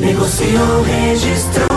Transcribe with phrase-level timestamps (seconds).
[0.00, 1.68] Negociou, registrou.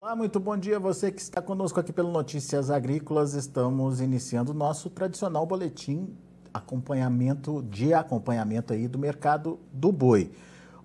[0.00, 3.34] Olá, muito bom dia você que está conosco aqui pelo Notícias Agrícolas.
[3.34, 6.16] Estamos iniciando o nosso tradicional boletim
[6.52, 10.30] acompanhamento de acompanhamento aí do mercado do boi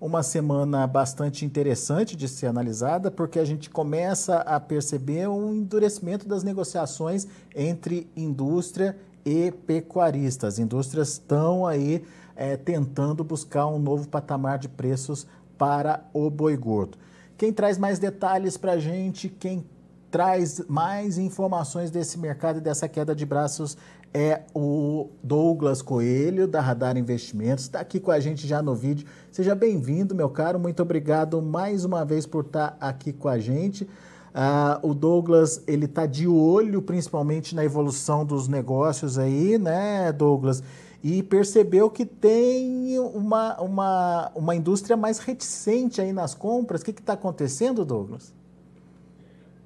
[0.02, 6.27] uma semana bastante interessante de ser analisada, porque a gente começa a perceber um endurecimento
[6.27, 10.53] das negociações entre indústria e pecuaristas.
[10.53, 12.03] As indústrias estão aí
[12.36, 15.27] é, tentando buscar um novo patamar de preços
[15.58, 16.97] para o boi gordo.
[17.38, 19.66] Quem traz mais detalhes para a gente, quem
[20.09, 23.77] traz mais informações desse mercado e dessa queda de braços
[24.13, 29.07] é o Douglas Coelho, da Radar Investimentos, está aqui com a gente já no vídeo.
[29.31, 33.37] Seja bem-vindo, meu caro, muito obrigado mais uma vez por estar tá aqui com a
[33.37, 33.83] gente.
[33.83, 40.63] Uh, o Douglas, ele está de olho principalmente na evolução dos negócios aí, né, Douglas?
[41.03, 46.81] E percebeu que tem uma, uma, uma indústria mais reticente aí nas compras.
[46.81, 48.33] O que está acontecendo, Douglas?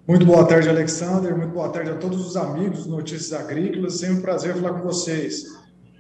[0.06, 1.34] Muito boa tarde, Alexander.
[1.34, 4.00] Muito boa tarde a todos os amigos Notícias Agrícolas.
[4.00, 5.46] Sempre um prazer falar com vocês.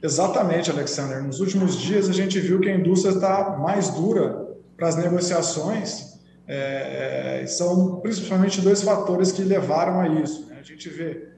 [0.04, 1.23] Exatamente, Alexander.
[1.23, 6.20] Nos últimos dias a gente viu que a indústria está mais dura para as negociações.
[6.45, 10.50] É, é, são principalmente dois fatores que levaram a isso.
[10.50, 10.58] Né?
[10.60, 11.30] A gente vê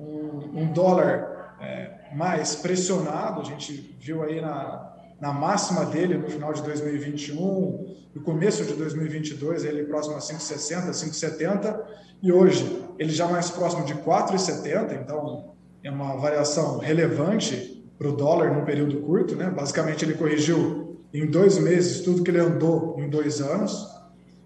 [0.00, 3.42] um, um dólar é, mais pressionado.
[3.42, 8.74] A gente viu aí na, na máxima dele no final de 2021, no começo de
[8.74, 11.80] 2022, ele próximo a 5,60, 5,70
[12.22, 18.12] e hoje ele já mais próximo de 4,70, então é uma variação relevante para o
[18.16, 19.50] dólar no período curto, né?
[19.50, 23.88] Basicamente ele corrigiu em dois meses tudo que ele andou em dois anos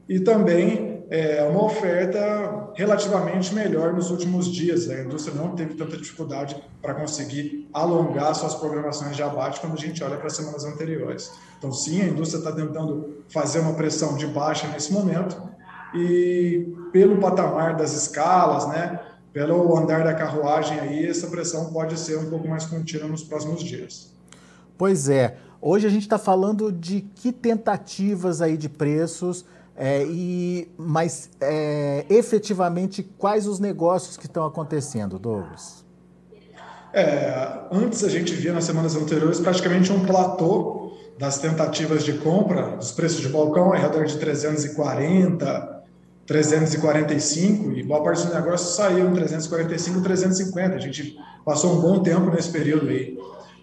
[0.08, 4.88] e também é uma oferta relativamente melhor nos últimos dias.
[4.90, 9.80] A indústria não teve tanta dificuldade para conseguir alongar suas programações de abate quando a
[9.80, 11.32] gente olha para as semanas anteriores.
[11.58, 15.36] Então, sim, a indústria está tentando fazer uma pressão de baixa nesse momento,
[15.94, 19.00] e pelo patamar das escalas, né,
[19.32, 23.62] pelo andar da carruagem aí, essa pressão pode ser um pouco mais contínua nos próximos
[23.62, 24.12] dias.
[24.76, 25.38] Pois é.
[25.60, 29.44] Hoje a gente está falando de que tentativas aí de preços,
[29.78, 35.84] é, e mas é, efetivamente quais os negócios que estão acontecendo, Douglas?
[36.92, 42.76] É, antes a gente via nas semanas anteriores praticamente um platô das tentativas de compra,
[42.76, 45.84] dos preços de balcão ao redor de 340,
[46.26, 50.74] 345 e boa parte dos negócios saiu em 345, 350.
[50.74, 53.16] A gente passou um bom tempo nesse período aí.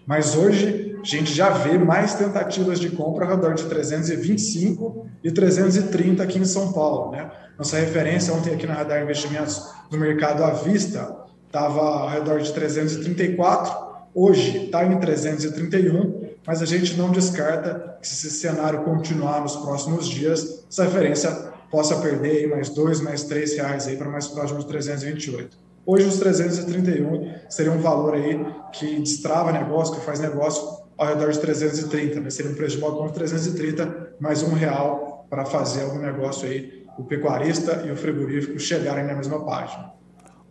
[0.06, 5.30] Mas hoje a gente já vê mais tentativas de compra ao redor de 325 e
[5.30, 7.12] 330 aqui em São Paulo.
[7.12, 7.30] Né?
[7.56, 11.16] Nossa referência ontem aqui na Radar Investimentos no mercado à vista
[11.46, 13.72] estava ao redor de 334,
[14.12, 19.54] hoje está em 331, mas a gente não descarta que se esse cenário continuar nos
[19.56, 21.30] próximos dias, essa referência
[21.70, 25.56] possa perder aí mais dois, mais três reais aí para mais próximo de 328.
[25.86, 31.30] Hoje os 331 seria um valor aí que destrava negócio, que faz negócio ao redor
[31.30, 32.30] de 330, né?
[32.30, 36.86] seria um preço de balcão de 330 mais um real para fazer algum negócio aí,
[36.98, 39.92] o pecuarista e o frigorífico chegarem na mesma página.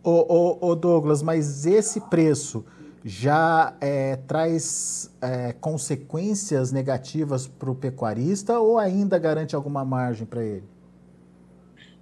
[0.02, 2.64] Ô, ô, ô Douglas, mas esse preço
[3.04, 10.44] já é, traz é, consequências negativas para o pecuarista ou ainda garante alguma margem para
[10.44, 10.64] ele?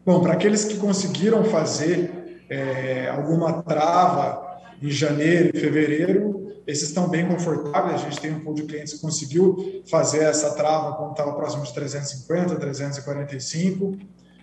[0.05, 6.34] Bom, para aqueles que conseguiram fazer é, alguma trava em janeiro e fevereiro,
[6.67, 8.01] esses estão bem confortáveis.
[8.01, 11.65] A gente tem um pool de clientes que conseguiu fazer essa trava quando estava próximo
[11.65, 13.99] de 350, 345.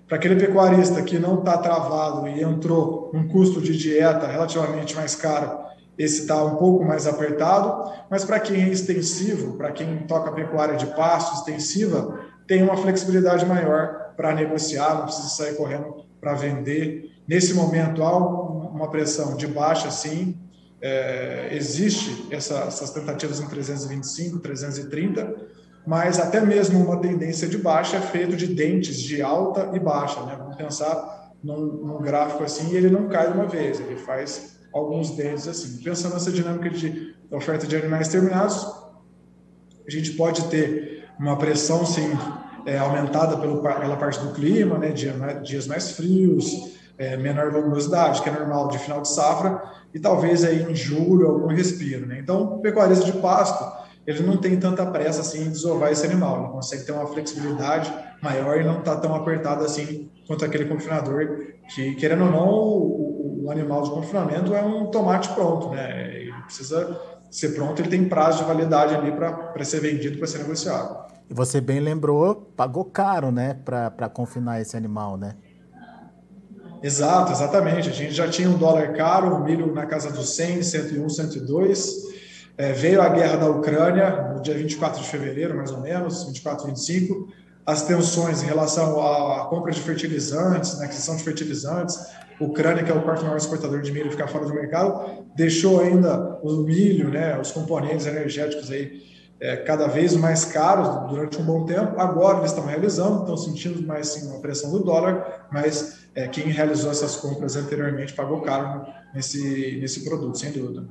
[0.07, 5.15] Para aquele pecuarista que não está travado e entrou um custo de dieta relativamente mais
[5.15, 5.59] caro,
[5.97, 7.91] esse está um pouco mais apertado.
[8.09, 13.45] Mas para quem é extensivo, para quem toca pecuária de pasto extensiva, tem uma flexibilidade
[13.45, 17.09] maior para negociar, não precisa sair correndo para vender.
[17.27, 20.37] Nesse momento, há uma pressão de baixa, sim.
[20.81, 25.35] É, existe essa, essas tentativas em 325, 330,
[25.85, 30.21] mas até mesmo uma tendência de baixa é feito de dentes de alta e baixa.
[30.25, 30.35] Né?
[30.37, 35.11] Vamos pensar num, num, gráfico assim e ele não cai uma vez, ele faz alguns
[35.11, 35.81] deles assim.
[35.83, 38.65] Pensando nessa dinâmica de oferta de animais terminados,
[39.85, 42.11] a gente pode ter uma pressão sim
[42.65, 44.91] é, aumentada pelo, pela parte do clima, né,
[45.43, 49.59] dias mais frios, é, menor luminosidade, que é normal de final de safra,
[49.91, 52.05] e talvez aí em julho algum respiro.
[52.05, 52.19] Né?
[52.19, 53.65] Então, o pecuarista de pasto,
[54.05, 57.91] ele não tem tanta pressa assim em desovar esse animal, ele consegue ter uma flexibilidade
[58.21, 61.39] maior e não está tão apertado assim quanto aquele confinador,
[61.73, 66.15] que querendo ou não, o, o animal de confinamento é um tomate pronto, né?
[66.15, 66.99] Ele precisa
[67.31, 71.11] ser pronto, ele tem prazo de validade ali para ser vendido, para ser negociado.
[71.29, 75.35] E você bem lembrou, pagou caro, né, para confinar esse animal, né?
[76.83, 77.89] Exato, exatamente.
[77.89, 82.11] A gente já tinha um dólar caro, o milho na casa dos 100, 101, 102.
[82.57, 86.67] É, veio a guerra da Ucrânia no dia 24 de fevereiro, mais ou menos, 24,
[86.67, 87.27] 25.
[87.65, 91.97] As tensões em relação à compra de fertilizantes, na aquisição de fertilizantes,
[92.39, 96.39] Ucrânia, que é o quarto maior exportador de milho, ficar fora do mercado, deixou ainda
[96.41, 98.99] o milho, né, os componentes energéticos aí
[99.39, 101.99] é, cada vez mais caros durante um bom tempo.
[101.99, 106.45] Agora eles estão realizando, estão sentindo mais sim, uma pressão do dólar, mas é, quem
[106.45, 110.85] realizou essas compras anteriormente pagou caro nesse, nesse produto, sem dúvida.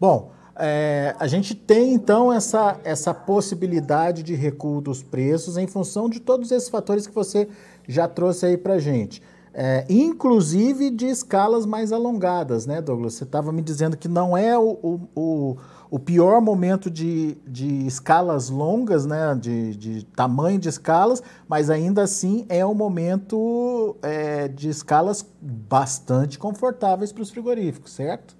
[0.00, 6.08] Bom, é, a gente tem então essa, essa possibilidade de recuo dos preços em função
[6.08, 7.48] de todos esses fatores que você
[7.88, 9.22] já trouxe aí para gente.
[9.54, 13.14] É, inclusive de escalas mais alongadas, né, Douglas?
[13.14, 15.56] Você estava me dizendo que não é o, o, o,
[15.92, 22.02] o, pior momento de, de escalas longas, né, de, de tamanho de escalas, mas ainda
[22.02, 28.34] assim é um momento é, de escalas bastante confortáveis para os frigoríficos, certo?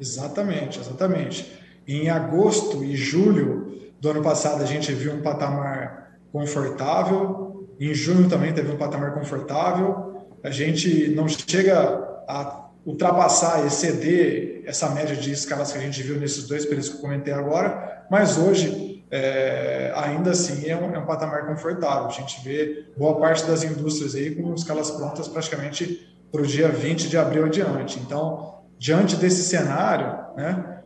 [0.00, 1.52] Exatamente, exatamente.
[1.86, 7.68] Em agosto e julho do ano passado, a gente viu um patamar confortável.
[7.78, 10.24] Em junho também teve um patamar confortável.
[10.42, 16.18] A gente não chega a ultrapassar, exceder essa média de escalas que a gente viu
[16.18, 20.98] nesses dois períodos que eu comentei agora, mas hoje, é, ainda assim, é um, é
[20.98, 22.06] um, patamar confortável.
[22.06, 26.68] A gente vê boa parte das indústrias aí com escalas prontas praticamente para o dia
[26.68, 27.98] 20 de abril adiante.
[27.98, 30.78] Então, diante desse cenário, né,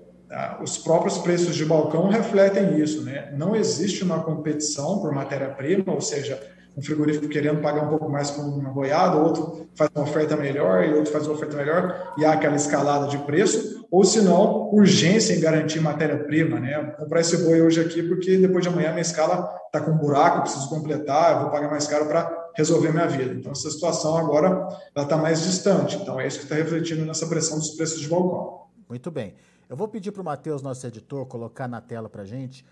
[0.63, 3.03] os próprios preços de balcão refletem isso.
[3.03, 3.33] Né?
[3.37, 6.41] Não existe uma competição por matéria-prima, ou seja,
[6.77, 10.85] um frigorífico querendo pagar um pouco mais por uma boiada, outro faz uma oferta melhor
[10.85, 14.73] e outro faz uma oferta melhor, e há aquela escalada de preço, ou se não,
[14.73, 16.59] urgência em garantir matéria-prima.
[16.59, 16.81] Né?
[16.83, 19.99] Vou comprar esse boi hoje aqui porque depois de amanhã minha escala está com um
[19.99, 23.35] buraco, preciso completar, eu vou pagar mais caro para resolver minha vida.
[23.35, 25.97] Então, essa situação agora está mais distante.
[25.97, 28.63] Então, é isso que está refletindo nessa pressão dos preços de balcão.
[28.89, 29.35] Muito bem.
[29.69, 32.65] Eu vou pedir para o Matheus, nosso editor, colocar na tela para a gente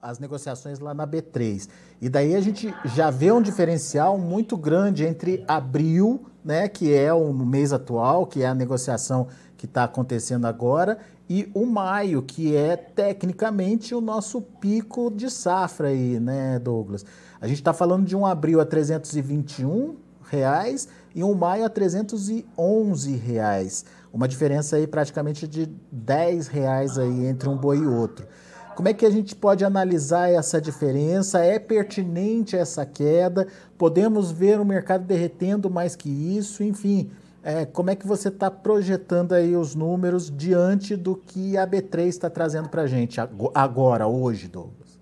[0.00, 1.68] as negociações lá na B3.
[2.00, 7.12] E daí a gente já vê um diferencial muito grande entre abril, né, que é
[7.12, 10.98] o mês atual, que é a negociação que está acontecendo agora,
[11.28, 17.04] e o maio, que é tecnicamente o nosso pico de safra aí, né, Douglas?
[17.40, 19.96] A gente está falando de um abril a 321
[20.30, 23.84] reais e um maio a 311 reais.
[24.12, 28.26] Uma diferença aí praticamente de 10 reais aí entre um boi e outro.
[28.74, 31.38] Como é que a gente pode analisar essa diferença?
[31.38, 33.46] É pertinente essa queda?
[33.78, 36.62] Podemos ver o mercado derretendo mais que isso?
[36.62, 37.10] Enfim,
[37.42, 42.06] é, como é que você está projetando aí os números diante do que a B3
[42.06, 43.20] está trazendo para a gente
[43.54, 44.98] agora, hoje, Douglas?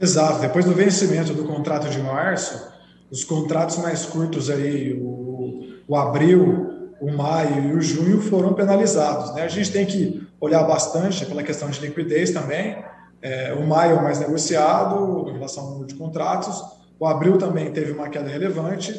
[0.00, 0.40] Exato.
[0.40, 2.72] Depois do vencimento do contrato de março,
[3.10, 9.34] os contratos mais curtos aí, o, o abril, o maio e o junho foram penalizados.
[9.34, 9.42] Né?
[9.42, 12.84] A gente tem que olhar bastante pela questão de liquidez também.
[13.22, 16.62] É, o maio mais negociado em relação ao número de contratos.
[17.00, 18.92] O abril também teve uma queda relevante,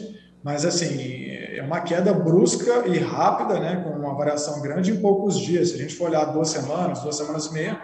[0.43, 1.25] mas assim
[1.55, 5.69] é uma queda brusca e rápida, né, com uma variação grande em poucos dias.
[5.69, 7.79] Se a gente for olhar duas semanas, duas semanas e meia,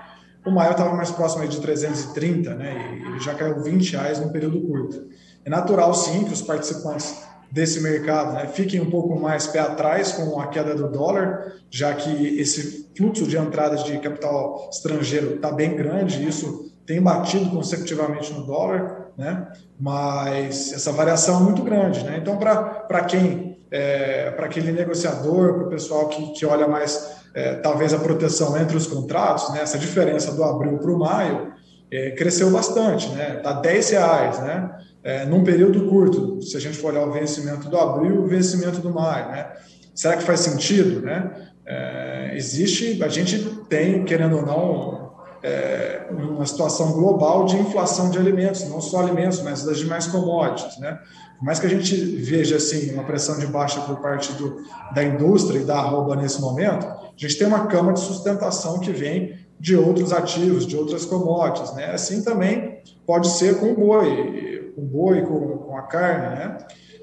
[0.46, 3.00] o maior estava mais próximo de 330, né?
[3.00, 5.08] E ele já caiu 20 reais num período curto.
[5.46, 7.15] É natural, sim, que os participantes
[7.51, 11.93] desse mercado né, fiquem um pouco mais pé atrás com a queda do dólar, já
[11.93, 18.34] que esse fluxo de entradas de capital estrangeiro está bem grande, isso tem batido consecutivamente
[18.34, 19.48] no dólar, né?
[19.79, 22.03] mas essa variação é muito grande.
[22.03, 22.17] Né?
[22.22, 27.55] Então, para quem, é, para aquele negociador, para o pessoal que, que olha mais é,
[27.55, 31.53] talvez a proteção entre os contratos, né, essa diferença do abril para o maio,
[31.91, 33.38] é, cresceu bastante, né?
[33.38, 34.72] Está 10 reais, né?
[35.03, 38.79] É, num período curto, se a gente for olhar o vencimento do abril o vencimento
[38.79, 39.51] do maio, né?
[39.96, 41.50] Será que faz sentido, né?
[41.65, 45.12] É, existe, a gente tem, querendo ou não,
[45.43, 50.77] é, uma situação global de inflação de alimentos, não só alimentos, mas das demais commodities,
[50.79, 51.00] né?
[51.38, 54.58] Por mais que a gente veja assim uma pressão de baixa por parte do,
[54.93, 58.91] da indústria e da arroba nesse momento, a gente tem uma cama de sustentação que
[58.91, 61.91] vem de outros ativos, de outras commodities, né?
[61.91, 66.58] Assim também pode ser com o boi, com boi, com, com a carne, né?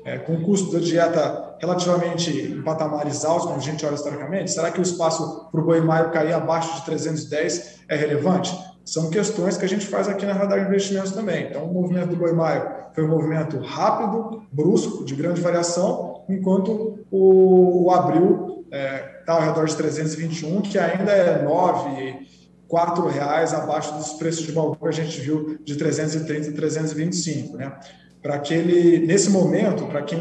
[0.04, 4.50] É, com o custo da dieta relativamente em patamares altos, como a gente olha historicamente,
[4.50, 8.56] será que o espaço para o boi maio cair abaixo de 310 é relevante?
[8.85, 11.49] São questões que a gente faz aqui na Radar Investimentos também.
[11.49, 17.00] Então, o movimento do boi maio foi um movimento rápido, brusco, de grande variação, enquanto
[17.11, 22.26] o, o abril está é, tá ao redor de 321, que ainda é 9,
[22.68, 27.56] 4 reais abaixo dos preços de balcão que a gente viu de 330 e 325,
[27.56, 27.72] né?
[28.20, 30.20] Para aquele, nesse momento, para quem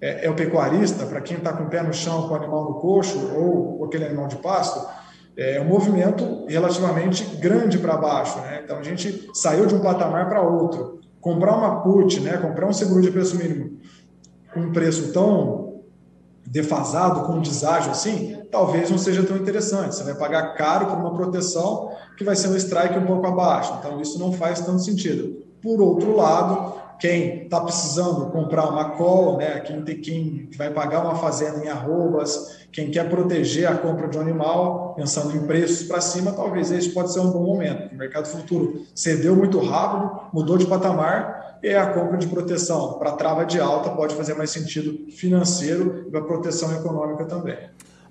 [0.00, 2.64] é, é, o pecuarista, para quem está com o pé no chão, com o animal
[2.64, 4.84] no coxo ou aquele animal de pasto,
[5.36, 8.62] é um movimento relativamente grande para baixo, né?
[8.64, 11.00] Então a gente saiu de um patamar para outro.
[11.20, 12.38] Comprar uma put, né?
[12.38, 13.78] Comprar um seguro de preço mínimo
[14.54, 15.63] com um preço tão
[16.54, 19.96] defasado, com um deságio assim, talvez não seja tão interessante.
[19.96, 23.74] Você vai pagar caro por uma proteção que vai ser um strike um pouco abaixo.
[23.80, 25.42] Então isso não faz tanto sentido.
[25.60, 31.02] Por outro lado, quem está precisando comprar uma call, né, quem, tem, quem vai pagar
[31.02, 35.88] uma fazenda em arrobas, quem quer proteger a compra de um animal, pensando em preços
[35.88, 37.92] para cima, talvez esse pode ser um bom momento.
[37.92, 43.12] O mercado futuro cedeu muito rápido, mudou de patamar e a compra de proteção para
[43.12, 47.56] trava de alta pode fazer mais sentido financeiro e para proteção econômica também.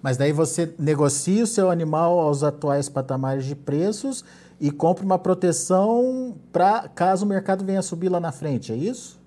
[0.02, 4.26] Mas daí você negocia o seu animal aos atuais patamares de preços
[4.60, 9.22] e compra uma proteção para caso o mercado venha subir lá na frente, é isso?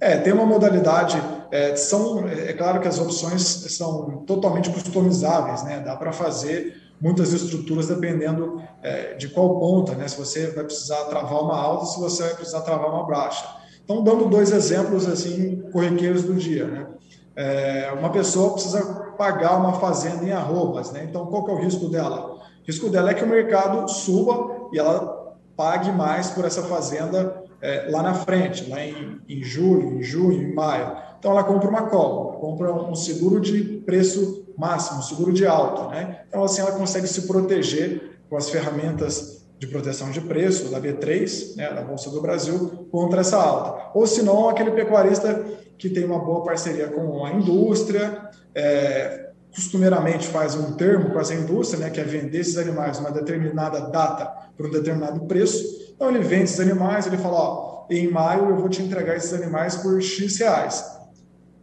[0.00, 1.22] É, tem uma modalidade.
[1.50, 5.80] É, são, é claro que as opções são totalmente customizáveis, né?
[5.80, 10.06] Dá para fazer muitas estruturas dependendo é, de qual ponta, né?
[10.06, 13.60] Se você vai precisar travar uma alta, se você vai precisar travar uma baixa.
[13.82, 16.86] Então, dando dois exemplos assim corriqueiros do dia, né?
[17.34, 18.82] É, uma pessoa precisa
[19.16, 21.06] pagar uma fazenda em arrobas, né?
[21.08, 22.34] Então, qual que é o risco dela?
[22.34, 27.42] O risco dela é que o mercado suba e ela pague mais por essa fazenda
[27.62, 30.96] é, lá na frente, lá em, em julho, em junho, em maio.
[31.18, 36.22] Então ela compra uma call, compra um seguro de preço máximo, seguro de alta, né?
[36.28, 41.56] Então assim ela consegue se proteger com as ferramentas de proteção de preço da B3,
[41.56, 43.90] né, da Bolsa do Brasil, contra essa alta.
[43.92, 45.44] Ou se não, aquele pecuarista
[45.76, 51.34] que tem uma boa parceria com a indústria, é, costumeiramente faz um termo com essa
[51.34, 55.79] indústria, né, que é vender esses animais uma determinada data por um determinado preço.
[56.00, 59.34] Então ele vende esses animais, ele fala, ó, em maio eu vou te entregar esses
[59.34, 60.82] animais por X reais.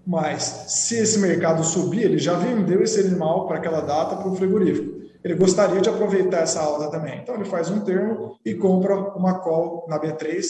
[0.05, 4.35] Mas se esse mercado subir, ele já vendeu esse animal para aquela data para o
[4.35, 4.95] frigorífico.
[5.23, 7.19] Ele gostaria de aproveitar essa alta também.
[7.19, 10.43] Então ele faz um termo e compra uma call na B3,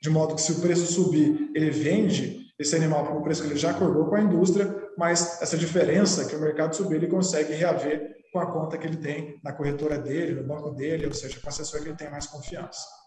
[0.00, 3.48] de modo que se o preço subir, ele vende esse animal por um preço que
[3.48, 7.54] ele já acordou com a indústria, mas essa diferença que o mercado subir, ele consegue
[7.54, 11.40] reaver com a conta que ele tem na corretora dele, no banco dele, ou seja,
[11.40, 13.01] com a assessor que ele tem mais confiança.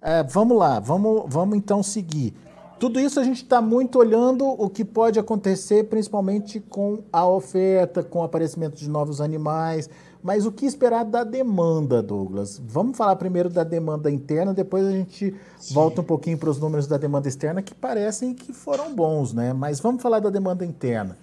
[0.00, 2.34] É, vamos lá, vamos, vamos então seguir.
[2.78, 8.04] Tudo isso a gente está muito olhando o que pode acontecer, principalmente com a oferta,
[8.04, 9.90] com o aparecimento de novos animais,
[10.22, 12.60] mas o que esperar da demanda, Douglas?
[12.64, 15.74] Vamos falar primeiro da demanda interna, depois a gente Sim.
[15.74, 19.52] volta um pouquinho para os números da demanda externa, que parecem que foram bons, né?
[19.52, 21.18] Mas vamos falar da demanda interna.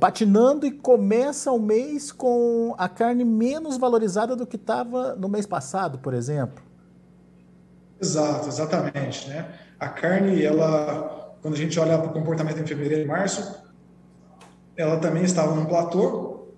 [0.00, 5.44] Patinando e começa o mês com a carne menos valorizada do que estava no mês
[5.44, 6.67] passado, por exemplo.
[8.00, 9.28] Exato, exatamente.
[9.28, 9.46] Né?
[9.78, 13.62] A carne, ela, quando a gente olha para o comportamento em fevereiro e março,
[14.76, 16.54] ela também estava num platô,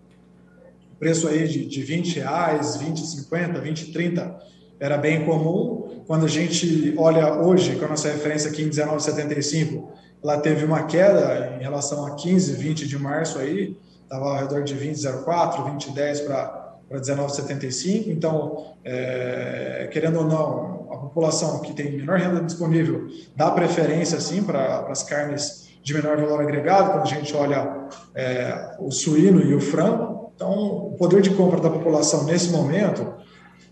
[0.99, 4.39] preço aí de, de 20 reais, 20, 50, 20, 30
[4.79, 6.03] era bem comum.
[6.07, 9.89] Quando a gente olha hoje, com a nossa referência aqui em 19,75,
[10.23, 14.63] ela teve uma queda em relação a 15, 20 de março aí, estava ao redor
[14.63, 16.60] de 20,04, 20,10 para
[16.99, 18.09] 19,75.
[18.09, 23.07] Então, é, querendo ou não, a população que tem menor renda disponível
[23.37, 28.77] dá preferência, sim, para as carnes de menor valor agregado, quando a gente olha é,
[28.79, 30.33] o suíno e o frango.
[30.35, 33.15] Então, o poder de compra da população nesse momento,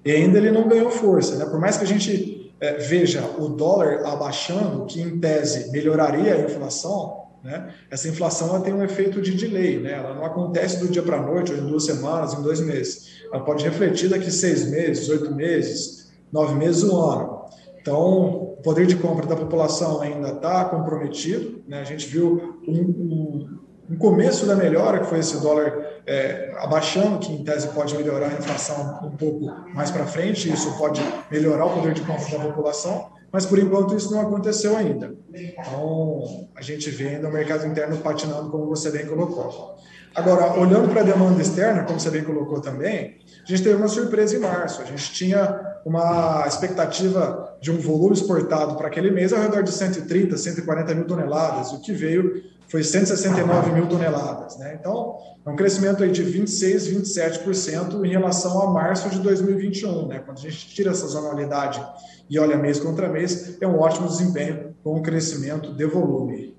[0.07, 1.37] ainda ele não ganhou força.
[1.37, 1.45] Né?
[1.47, 6.41] Por mais que a gente é, veja o dólar abaixando, que em tese melhoraria a
[6.41, 7.75] inflação, né?
[7.91, 9.79] essa inflação ela tem um efeito de delay.
[9.79, 9.93] Né?
[9.93, 13.23] Ela não acontece do dia para a noite, ou em duas semanas, em dois meses.
[13.33, 17.45] Ela pode refletir daqui seis meses, oito meses, nove meses, um ano.
[17.81, 21.63] Então, o poder de compra da população ainda está comprometido.
[21.67, 21.81] Né?
[21.81, 23.59] A gente viu um, um
[23.91, 25.73] um começo da melhora, que foi esse dólar
[26.07, 30.77] é, abaixando, que em tese pode melhorar a inflação um pouco mais para frente, isso
[30.77, 35.15] pode melhorar o poder de compra da população, mas por enquanto isso não aconteceu ainda.
[35.35, 39.77] Então, a gente vê ainda o mercado interno patinando, como você bem colocou.
[40.15, 43.89] Agora, olhando para a demanda externa, como você bem colocou também, a gente teve uma
[43.89, 44.83] surpresa em março.
[44.83, 49.71] A gente tinha uma expectativa de um volume exportado para aquele mês ao redor de
[49.71, 51.73] 130, 140 mil toneladas.
[51.73, 54.59] O que veio foi 169 mil toneladas.
[54.59, 54.77] Né?
[54.79, 60.09] Então, é um crescimento aí de 26, 27% em relação a março de 2021.
[60.09, 60.19] Né?
[60.25, 61.81] Quando a gente tira essa sazonalidade
[62.29, 66.57] e olha mês contra mês, é um ótimo desempenho com um crescimento de volume.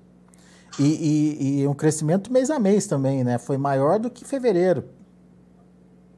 [0.78, 3.38] E, e, e, um crescimento mês a mês também, né?
[3.38, 4.84] Foi maior do que fevereiro.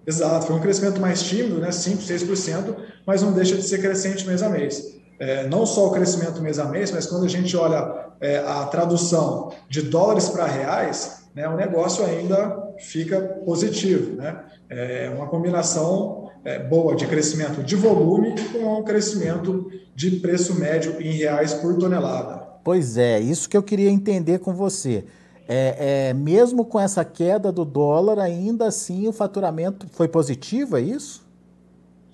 [0.06, 1.72] Exato, foi um crescimento mais tímido, né?
[1.72, 5.00] 5, 6%, mas não deixa de ser crescente mês a mês.
[5.18, 8.64] É, não só o crescimento mês a mês, mas quando a gente olha é, a
[8.66, 14.16] tradução de dólares para reais, né, o negócio ainda fica positivo.
[14.16, 14.44] Né?
[14.68, 21.00] É uma combinação é, boa de crescimento de volume com um crescimento de preço médio
[21.00, 22.42] em reais por tonelada.
[22.64, 25.04] Pois é, isso que eu queria entender com você.
[25.48, 30.80] É, é, mesmo com essa queda do dólar, ainda assim o faturamento foi positivo, é
[30.80, 31.26] isso?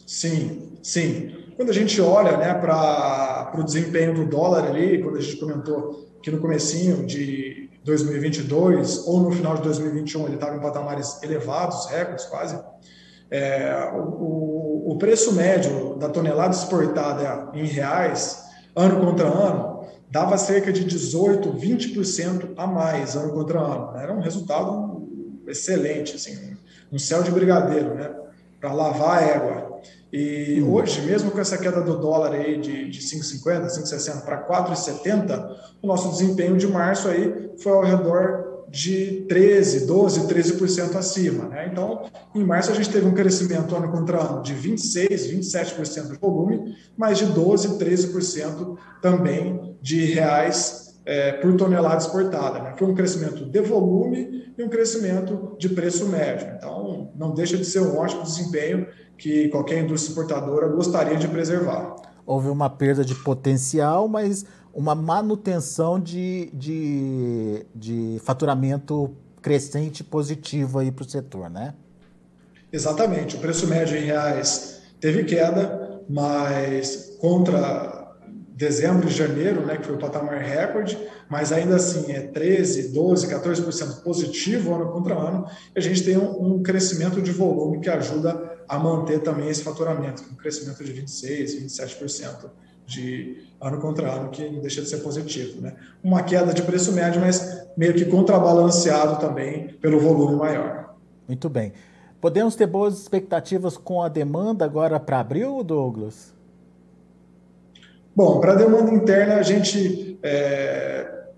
[0.07, 1.35] Sim, sim.
[1.55, 6.09] Quando a gente olha né, para o desempenho do dólar ali, quando a gente comentou
[6.23, 11.87] que no comecinho de 2022 ou no final de 2021 ele estava em patamares elevados,
[11.87, 12.59] recordes quase,
[13.31, 18.45] é, o, o preço médio da tonelada exportada em reais,
[18.75, 23.97] ano contra ano, dava cerca de 18, 20% a mais ano contra ano.
[23.97, 25.07] Era um resultado
[25.47, 26.57] excelente, assim,
[26.91, 28.11] um céu de brigadeiro, né?
[28.61, 29.81] Para lavar a égua.
[30.13, 30.73] E hum.
[30.73, 35.87] hoje, mesmo com essa queda do dólar aí de, de 5,50, 5,60 para 4,70, o
[35.87, 41.49] nosso desempenho de março aí foi ao redor de 13, 12, 13% acima.
[41.49, 41.69] Né?
[41.73, 46.19] Então, em março a gente teve um crescimento ano contra ano de 26, 27% de
[46.19, 52.59] volume, mas de 12, 13% também de reais é, por tonelada exportada.
[52.61, 52.75] Né?
[52.77, 56.49] Foi um crescimento de volume e um crescimento de preço médio.
[56.57, 61.97] Então, não deixa de ser um ótimo desempenho que qualquer indústria exportadora gostaria de preservar.
[62.27, 64.45] Houve uma perda de potencial, mas
[64.79, 69.11] uma manutenção de, de, de faturamento
[69.43, 71.75] crescente positivo aí para o setor, né?
[72.73, 73.35] Exatamente.
[73.35, 78.15] O preço médio em reais teve queda, mas contra
[78.55, 80.97] dezembro e janeiro, né, que foi o patamar recorde,
[81.29, 86.17] mas ainda assim é 13, 12, 14% positivo ano contra ano, e a gente tem
[86.17, 90.93] um, um, crescimento de volume que ajuda a manter também esse faturamento, um crescimento de
[90.93, 92.51] 26, 27%
[92.89, 95.61] de ano contra ano, que não deixa de ser positivo.
[95.61, 95.77] Né?
[96.03, 100.95] Uma queda de preço médio, mas meio que contrabalanceado também pelo volume maior.
[101.29, 101.73] Muito bem.
[102.21, 106.35] Podemos ter boas expectativas com a demanda agora para abril, Douglas?
[108.17, 111.29] Bom, para a demanda interna, a gente é,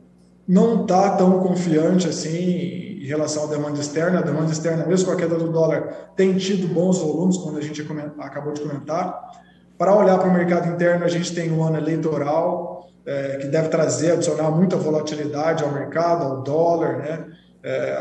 [0.47, 4.21] não está tão confiante assim em relação à demanda externa.
[4.21, 7.61] A demanda externa, mesmo com a queda do dólar, tem tido bons volumes, como a
[7.61, 7.85] gente
[8.19, 9.50] acabou de comentar.
[9.81, 13.71] Para olhar para o mercado interno, a gente tem um ano eleitoral, é, que deve
[13.71, 17.25] trazer, adicionar muita volatilidade ao mercado, ao dólar, né?
[17.63, 17.97] É,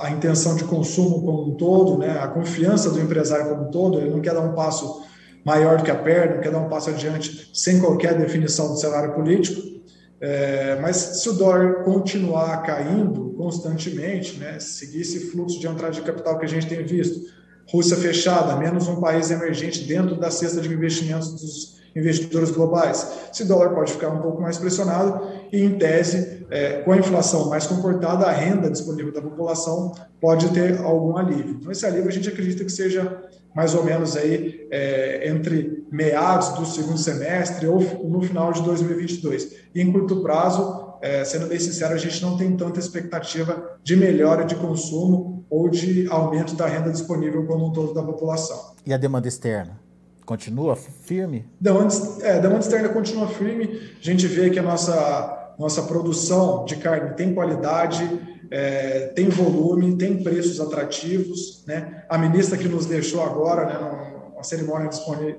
[0.00, 2.20] a intenção de consumo como um todo, né?
[2.20, 5.02] a confiança do empresário como um todo, ele não quer dar um passo
[5.44, 9.12] maior do que a perna, quer dar um passo adiante sem qualquer definição do cenário
[9.12, 9.60] político.
[10.20, 16.02] É, mas se o dólar continuar caindo constantemente, né, seguir esse fluxo de entrada de
[16.02, 17.20] capital que a gente tem visto,
[17.70, 23.06] Rússia fechada, menos um país emergente dentro da cesta de investimentos dos investidores globais.
[23.32, 27.48] Esse dólar pode ficar um pouco mais pressionado e, em tese, é, com a inflação
[27.48, 31.56] mais comportada, a renda disponível da população pode ter algum alívio.
[31.60, 33.22] Então, esse alívio a gente acredita que seja
[33.54, 39.52] mais ou menos aí é, entre meados do segundo semestre ou no final de 2022.
[39.74, 43.94] E em curto prazo, é, sendo bem sincero, a gente não tem tanta expectativa de
[43.94, 48.72] melhora de consumo ou de aumento da renda disponível como um todo da população.
[48.86, 49.78] E a demanda externa?
[50.24, 51.44] Continua firme?
[51.60, 53.82] Demanda, é, demanda externa continua firme.
[54.00, 58.08] A gente vê que a nossa, nossa produção de carne tem qualidade,
[58.50, 61.64] é, tem volume, tem preços atrativos.
[61.66, 62.02] Né?
[62.08, 63.78] A ministra que nos deixou agora, né,
[64.30, 64.88] numa cerimônia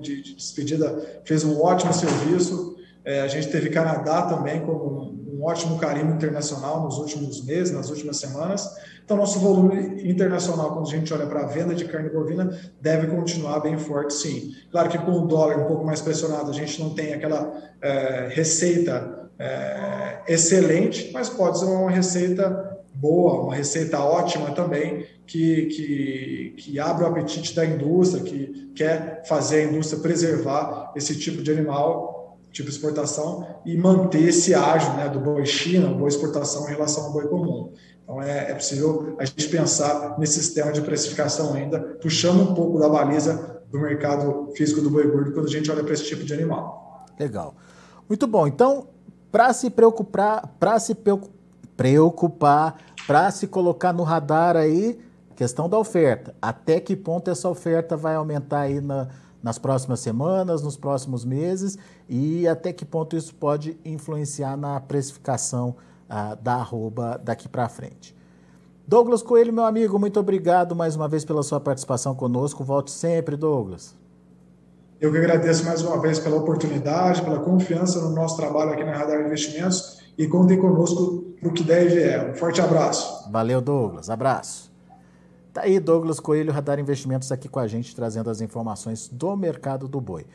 [0.00, 2.76] de, de despedida, fez um ótimo serviço.
[3.04, 5.15] É, a gente teve Canadá também como
[5.46, 8.68] ótimo carimbo internacional nos últimos meses, nas últimas semanas.
[9.04, 13.06] Então, nosso volume internacional, quando a gente olha para a venda de carne bovina, deve
[13.06, 14.52] continuar bem forte, sim.
[14.72, 18.28] Claro que com o dólar um pouco mais pressionado, a gente não tem aquela é,
[18.32, 26.54] receita é, excelente, mas pode ser uma receita boa, uma receita ótima também, que, que,
[26.56, 31.52] que abre o apetite da indústria, que quer fazer a indústria preservar esse tipo de
[31.52, 32.15] animal,
[32.56, 37.12] tipo exportação, e manter esse ágio né, do boi China, boa exportação em relação ao
[37.12, 37.74] boi comum.
[38.02, 42.78] Então, é, é possível a gente pensar nesse sistema de precificação ainda, puxando um pouco
[42.78, 46.24] da baliza do mercado físico do boi gordo quando a gente olha para esse tipo
[46.24, 47.04] de animal.
[47.20, 47.54] Legal.
[48.08, 48.46] Muito bom.
[48.46, 48.88] Então,
[49.30, 50.96] para se preocupar, para se
[51.76, 54.98] preocupar, para se colocar no radar aí,
[55.34, 56.34] questão da oferta.
[56.40, 59.08] Até que ponto essa oferta vai aumentar aí na,
[59.42, 65.76] nas próximas semanas, nos próximos meses e até que ponto isso pode influenciar na precificação
[66.08, 68.16] ah, da arroba daqui para frente.
[68.88, 72.62] Douglas Coelho, meu amigo, muito obrigado mais uma vez pela sua participação conosco.
[72.62, 73.96] Volte sempre, Douglas.
[75.00, 78.96] Eu que agradeço mais uma vez pela oportunidade, pela confiança no nosso trabalho aqui na
[78.96, 82.30] Radar Investimentos e contem conosco para o que der e vier.
[82.30, 83.30] Um forte abraço.
[83.30, 84.08] Valeu, Douglas.
[84.08, 84.75] Abraço.
[85.56, 89.88] Tá aí Douglas Coelho, Radar Investimentos, aqui com a gente, trazendo as informações do mercado
[89.88, 90.26] do boi.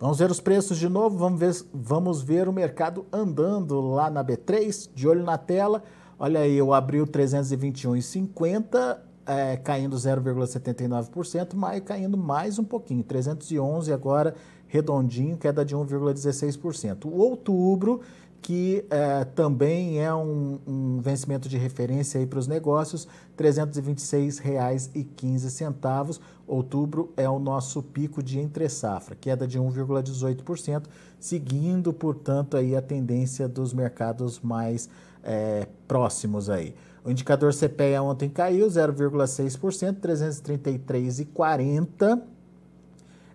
[0.00, 4.24] Vamos ver os preços de novo, vamos ver, vamos ver o mercado andando lá na
[4.24, 5.82] B3, de olho na tela.
[6.18, 14.34] Olha aí, o abril 321,50, é, caindo 0,79%, maio caindo mais um pouquinho, 311 agora,
[14.68, 17.04] redondinho, queda de 1,16%.
[17.04, 18.00] O outubro,
[18.46, 26.20] que é, também é um, um, vencimento de referência para os negócios, R$ 326,15.
[26.46, 30.84] Outubro é o nosso pico de entre safra, queda de 1,18%,
[31.18, 34.88] seguindo, portanto, aí a tendência dos mercados mais
[35.24, 36.72] é, próximos aí.
[37.04, 42.22] O indicador CPEA ontem caiu 0,6%, 333,40.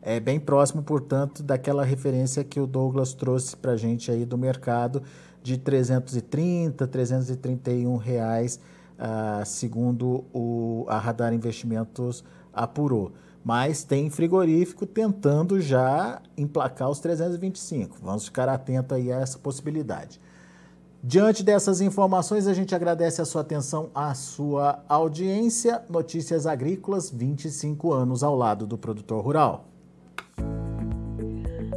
[0.01, 4.35] É bem próximo, portanto, daquela referência que o Douglas trouxe para a gente aí do
[4.35, 5.03] mercado
[5.43, 8.59] de 330, 331 reais,
[8.97, 13.11] uh, segundo o, a Radar Investimentos apurou.
[13.43, 17.97] Mas tem frigorífico tentando já emplacar os 325.
[18.01, 20.19] Vamos ficar atento aí a essa possibilidade.
[21.03, 25.83] Diante dessas informações, a gente agradece a sua atenção, a sua audiência.
[25.89, 29.70] Notícias Agrícolas, 25 anos ao lado do produtor rural.